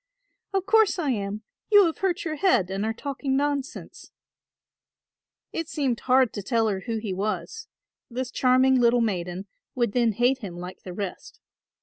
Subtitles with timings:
[0.51, 4.11] "Of course I am; you have hurt your head and are talking nonsense."
[5.53, 7.67] It seemed hard to tell her who he was;
[8.09, 9.45] this charming little maiden
[9.75, 11.39] would then hate him like the rest.